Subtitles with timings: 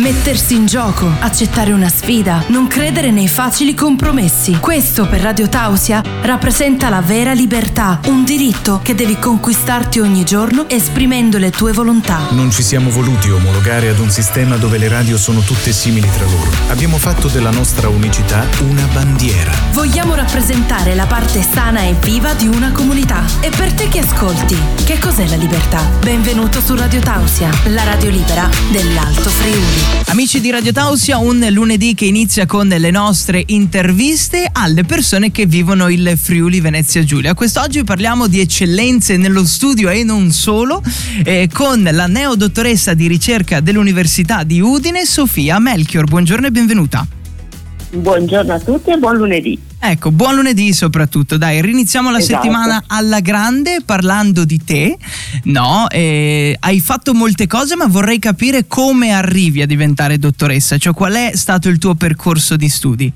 [0.00, 4.56] Mettersi in gioco, accettare una sfida, non credere nei facili compromessi.
[4.58, 10.66] Questo per Radio Tausia rappresenta la vera libertà, un diritto che devi conquistarti ogni giorno
[10.70, 12.28] esprimendo le tue volontà.
[12.30, 16.24] Non ci siamo voluti omologare ad un sistema dove le radio sono tutte simili tra
[16.24, 16.50] loro.
[16.68, 19.52] Abbiamo fatto della nostra unicità una bandiera.
[19.72, 23.22] Vogliamo rappresentare la parte sana e viva di una comunità.
[23.40, 25.86] E per te che ascolti, che cos'è la libertà?
[26.00, 29.89] Benvenuto su Radio Tausia, la radio libera dell'Alto Friuli.
[30.06, 35.46] Amici di Radio Tausia, un lunedì che inizia con le nostre interviste alle persone che
[35.46, 37.34] vivono il Friuli Venezia Giulia.
[37.34, 40.82] Quest'oggi parliamo di eccellenze nello studio e non solo,
[41.22, 46.04] eh, con la neodottoressa di ricerca dell'Università di Udine, Sofia Melchior.
[46.04, 47.06] Buongiorno e benvenuta.
[47.92, 49.58] Buongiorno a tutti e buon lunedì.
[49.80, 51.36] Ecco, buon lunedì soprattutto.
[51.36, 52.42] Dai, riniziamo la Esatto.
[52.42, 54.96] settimana alla grande parlando di te.
[55.44, 60.92] No, eh, hai fatto molte cose, ma vorrei capire come arrivi a diventare dottoressa, cioè
[60.94, 63.12] qual è stato il tuo percorso di studi.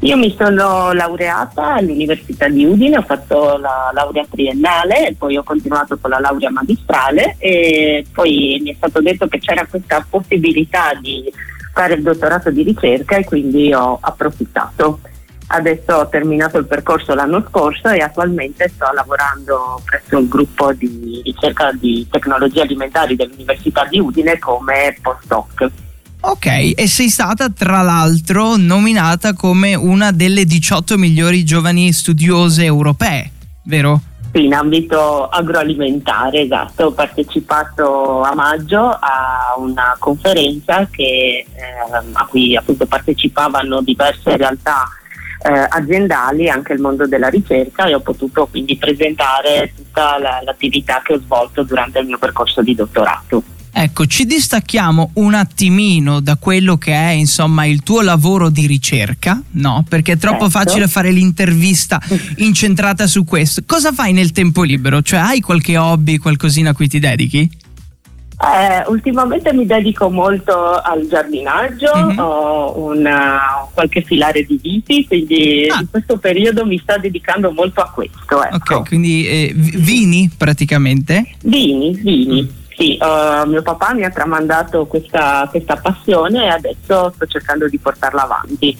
[0.00, 5.96] Io mi sono laureata all'Università di Udine, ho fatto la laurea triennale poi ho continuato
[6.00, 11.22] con la laurea magistrale e poi mi è stato detto che c'era questa possibilità di
[11.72, 15.00] fare il dottorato di ricerca e quindi ho approfittato.
[15.54, 21.20] Adesso ho terminato il percorso l'anno scorso e attualmente sto lavorando presso il gruppo di
[21.24, 25.70] ricerca di tecnologie alimentari dell'Università di Udine come postdoc.
[26.20, 33.30] Ok, e sei stata tra l'altro nominata come una delle 18 migliori giovani studiose europee,
[33.64, 34.00] vero?
[34.32, 36.86] Sì, in ambito agroalimentare, esatto.
[36.86, 44.88] Ho partecipato a maggio a una conferenza che, ehm, a cui appunto partecipavano diverse realtà
[45.44, 51.02] eh, aziendali, anche il mondo della ricerca e ho potuto quindi presentare tutta la- l'attività
[51.04, 53.42] che ho svolto durante il mio percorso di dottorato.
[53.74, 59.40] Ecco, ci distacchiamo un attimino da quello che è insomma il tuo lavoro di ricerca,
[59.52, 59.82] no?
[59.88, 60.58] Perché è troppo Certo.
[60.58, 61.98] facile fare l'intervista
[62.36, 63.62] incentrata su questo.
[63.66, 65.00] Cosa fai nel tempo libero?
[65.00, 67.50] Cioè hai qualche hobby, qualcosina a cui ti dedichi?
[68.42, 72.18] Eh, ultimamente mi dedico molto al giardinaggio, Mhm.
[72.18, 73.40] ho una-
[73.72, 75.80] qualche filare di viti, quindi Ah.
[75.80, 78.18] in questo periodo mi sto dedicando molto a questo.
[78.44, 78.74] Ecco.
[78.80, 81.24] Ok, quindi eh, vi- vini praticamente.
[81.44, 82.60] Vini, vini.
[82.82, 87.78] Sì, eh, mio papà mi ha tramandato questa, questa passione e adesso sto cercando di
[87.78, 88.76] portarla avanti.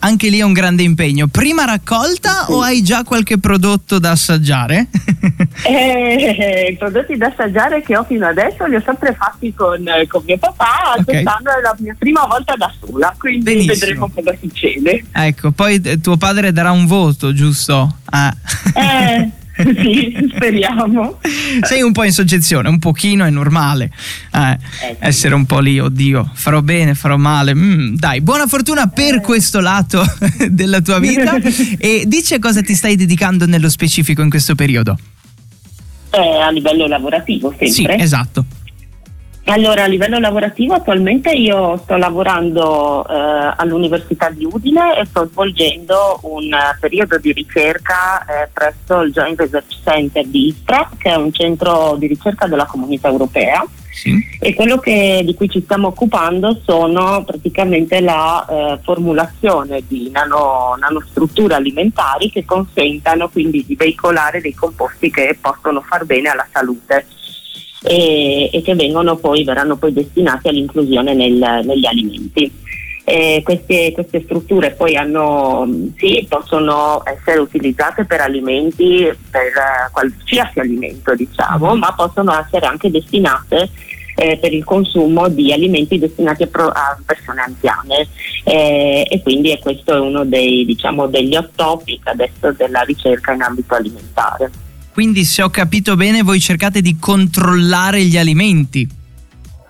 [0.00, 1.26] Anche lì è un grande impegno.
[1.26, 2.52] Prima raccolta Sì.
[2.52, 4.88] o hai già qualche prodotto da assaggiare?
[5.62, 10.22] Eh, I prodotti da assaggiare che ho fino adesso li ho sempre fatti con, con
[10.26, 11.04] mio papà, Ok.
[11.04, 13.72] quest'anno è la mia prima volta da sola, quindi Benissimo.
[13.72, 15.04] vedremo cosa succede.
[15.12, 17.96] ecco, poi eh, tuo padre darà un voto, giusto?
[18.04, 18.32] Ah.
[18.74, 19.30] Eh,
[19.82, 21.18] sì, speriamo.
[21.62, 23.90] Sei un po' in soggezione, un pochino è normale.
[24.32, 27.54] Eh, Eh, essere un po' lì, oddio, farò bene, farò male.
[27.54, 28.90] Mm, dai, buona fortuna Eh.
[28.92, 30.04] per questo lato
[30.50, 31.36] della tua vita.
[31.78, 34.98] e dici a cosa ti stai dedicando nello specifico in questo periodo?
[36.10, 37.68] Eh, a livello lavorativo sempre.
[37.68, 38.44] Sì, esatto.
[39.48, 46.18] Allora, a livello lavorativo attualmente io sto lavorando eh, all'Università di Udine e sto svolgendo
[46.22, 51.14] un eh, periodo di ricerca eh, presso il Joint Research Center di Istra, che è
[51.14, 53.64] un centro di ricerca della comunità europea.
[53.92, 54.12] Sì.
[54.40, 60.74] E quello che- di cui ci stiamo occupando sono praticamente la eh, formulazione di nano-
[60.78, 67.06] nanostrutture alimentari che consentano quindi di veicolare dei composti che possono far bene alla salute
[67.86, 72.50] e, e che vengono poi, verranno poi destinati all'inclusione nel- negli alimenti.
[73.08, 75.64] Eh, queste, queste strutture poi hanno,
[75.96, 79.52] sì, possono essere utilizzate per alimenti, per
[79.92, 83.70] qualsiasi alimento diciamo, ma possono essere anche destinate
[84.16, 88.08] eh, per il consumo di alimenti destinati a, pro- a persone anziane
[88.44, 93.32] Eh, e quindi è questo è uno dei, diciamo, degli hot topic adesso della ricerca
[93.32, 94.50] in ambito alimentare.
[94.96, 98.88] Quindi, se ho capito bene, voi cercate di controllare gli alimenti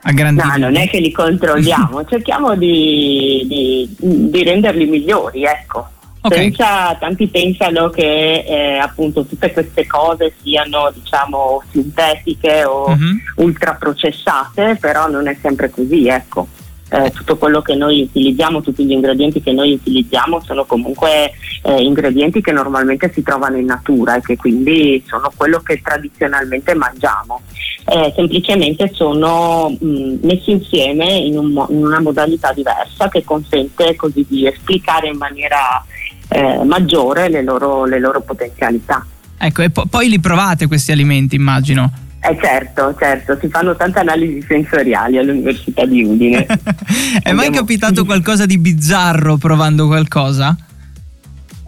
[0.03, 3.97] a grandi No, non è che li controlliamo, cerchiamo di, di-
[4.31, 5.89] di renderli migliori, ecco.
[6.21, 6.33] Ok.
[6.33, 13.21] Senza- tanti pensano che eh, appunto tutte queste cose siano diciamo sintetiche o Mhm.
[13.39, 16.47] ultraprocessate, però non è sempre così, ecco.
[16.89, 21.83] Eh, tutto quello che noi utilizziamo, tutti gli ingredienti che noi utilizziamo sono comunque eh,
[21.83, 27.41] ingredienti che normalmente si trovano in natura e che quindi sono quello che tradizionalmente mangiamo.
[27.87, 34.25] Eh, semplicemente sono mh, messi insieme in, un in una modalità diversa che consente così
[34.29, 35.85] di esplicare in maniera
[36.29, 39.05] eh, maggiore le loro, le loro potenzialità.
[39.39, 42.06] Ecco, e po- poi li provate questi alimenti, immagino.
[42.29, 46.47] Eh certo, certo, si fanno tante analisi sensoriali all'Università di Udine.
[47.23, 50.57] È mai capitato qualcosa di bizzarro provando qualcosa?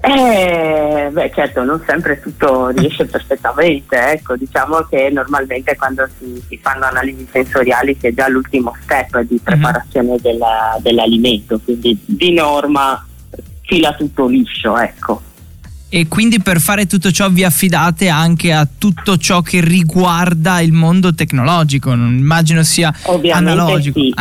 [0.00, 6.56] Eh, beh, certo, non sempre tutto riesce perfettamente, ecco, diciamo che normalmente quando si, si
[6.56, 9.42] fanno analisi sensoriali si è già l'ultimo step di mhm.
[9.42, 10.18] preparazione mm-hmm.
[10.20, 13.04] della, dell'alimento, quindi di norma
[13.62, 15.22] fila tutto liscio, ecco.
[15.90, 20.72] E quindi per fare tutto ciò vi affidate anche a tutto ciò che riguarda il
[20.72, 24.00] mondo tecnologico, non immagino sia ovviamente analogico.
[24.00, 24.14] Sì.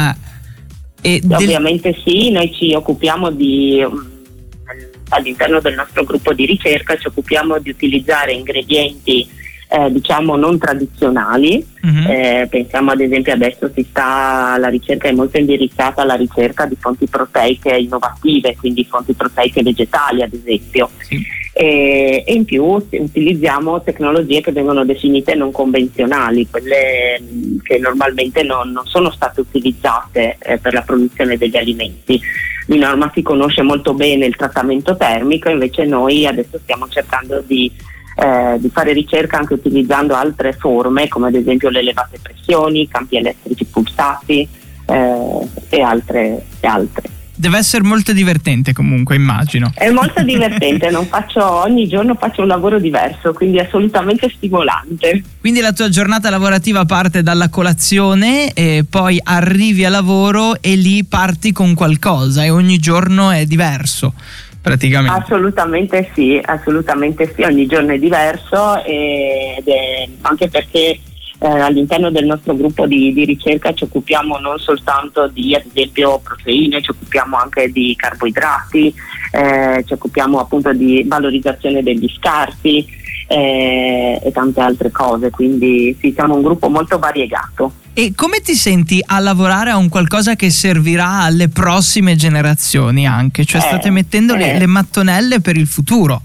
[1.01, 1.19] Eh.
[1.23, 1.35] Del...
[1.35, 3.97] Ovviamente sì, noi ci occupiamo di mm,
[5.09, 9.27] all'interno del nostro gruppo di ricerca ci occupiamo di utilizzare ingredienti
[9.69, 12.09] eh, diciamo non tradizionali, uh-huh.
[12.09, 16.77] eh, pensiamo ad esempio adesso si sta, la ricerca è molto indirizzata alla ricerca di
[16.79, 20.89] fonti proteiche innovative, quindi fonti proteiche vegetali ad esempio.
[20.99, 21.21] Sì.
[21.59, 28.71] E, in più utilizziamo tecnologie che vengono definite non convenzionali, quelle mm, che normalmente non,
[28.71, 32.21] non sono state utilizzate eh, per la produzione degli alimenti.
[32.67, 37.71] Di norma si conosce molto bene il trattamento termico, invece noi adesso stiamo cercando di
[38.19, 43.17] eh, di fare ricerca anche utilizzando altre forme come ad esempio le elevate pressioni, campi
[43.17, 44.47] elettrici pulsati
[44.87, 47.16] eh, e, altre, e altre.
[47.39, 49.71] Deve essere molto divertente comunque, immagino.
[49.75, 55.21] È molto divertente, faccio, ogni giorno faccio un lavoro diverso, quindi è assolutamente stimolante.
[55.39, 61.03] Quindi la tua giornata lavorativa parte dalla colazione e poi arrivi a lavoro e lì
[61.03, 64.13] parti con qualcosa e ogni giorno è diverso
[64.59, 65.21] praticamente.
[65.21, 70.99] Assolutamente sì, assolutamente sì, ogni giorno è diverso ed è anche perché
[71.39, 76.19] eh, all'interno del nostro gruppo di, di, ricerca ci occupiamo non soltanto di ad esempio
[76.19, 78.93] proteine, ci occupiamo anche di carboidrati,
[79.31, 82.85] eh, ci occupiamo appunto di valorizzazione degli scarti
[83.27, 87.73] eh, e tante altre cose, quindi sì, siamo un gruppo molto variegato.
[87.93, 93.43] E come ti senti a lavorare a un qualcosa che servirà alle prossime generazioni anche?
[93.43, 94.37] Cioè eh, state mettendo eh.
[94.37, 96.21] le, le mattonelle per il futuro.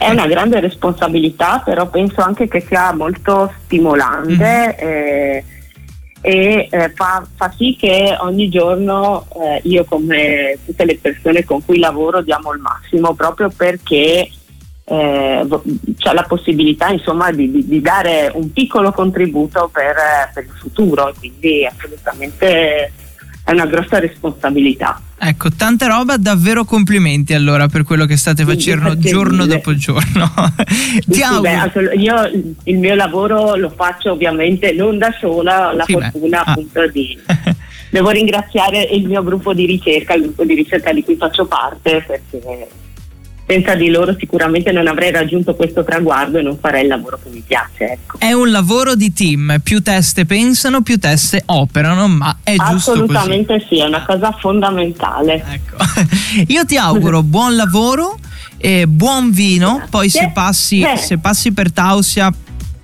[0.00, 4.88] È una grande responsabilità, però penso anche che sia molto stimolante mm.
[4.88, 5.44] eh,
[6.22, 11.62] e eh, fa, fa, sì che ogni giorno eh, io come tutte le persone con
[11.62, 14.30] cui lavoro diamo il massimo proprio perché
[14.84, 15.46] eh,
[15.98, 19.96] c'è la possibilità insomma, di, di, di, dare un piccolo contributo per,
[20.32, 22.90] per il futuro, quindi assolutamente
[23.44, 25.00] è una grossa responsabilità.
[25.22, 29.54] Ecco, tanta roba, davvero complimenti allora per quello che state facendo sì, giorno mille.
[29.54, 30.32] dopo giorno.
[31.04, 32.30] Ti sì, beh, io
[32.64, 36.50] il mio lavoro lo faccio ovviamente non da sola, ho la sì, fortuna beh.
[36.50, 36.86] appunto ah.
[36.86, 37.18] di...
[37.90, 42.04] Devo ringraziare il mio gruppo di ricerca, il gruppo di ricerca di cui faccio parte,
[42.06, 42.68] perché
[43.50, 47.30] senza di loro sicuramente non avrei raggiunto questo traguardo e non farei il lavoro che
[47.30, 47.92] mi piace.
[47.92, 48.18] Ecco.
[48.20, 53.54] È un lavoro di team, più teste pensano, più teste operano, ma è giusto Assolutamente
[53.54, 53.66] così.
[53.68, 55.44] sì, è una cosa fondamentale.
[55.50, 55.76] Ecco.
[56.46, 58.16] Io ti auguro buon lavoro
[58.56, 62.32] e buon vino, poi se passi, se passi per Tausia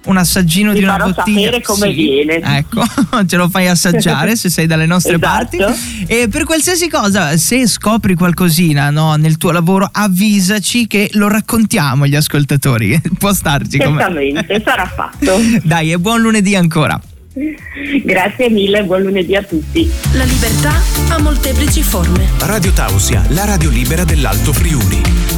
[0.07, 1.45] un assaggino Ti di una bottiglia.
[1.45, 2.41] sapere come sì, viene.
[2.43, 2.83] Ecco,
[3.27, 5.57] ce lo fai assaggiare se sei dalle nostre esatto.
[5.57, 6.05] parti.
[6.07, 12.05] E per qualsiasi cosa, se scopri qualcosina no, nel tuo lavoro, avvisaci che lo raccontiamo
[12.05, 13.01] agli ascoltatori.
[13.19, 13.99] Può starci come.
[13.99, 15.39] Certamente, sarà fatto.
[15.63, 17.01] Dai, e buon lunedì ancora.
[18.03, 19.91] Grazie mille, buon lunedì a tutti.
[20.13, 20.73] La libertà
[21.11, 22.27] ha molteplici forme.
[22.41, 25.36] Radio Tausia, la radio libera dell'Alto Friuli.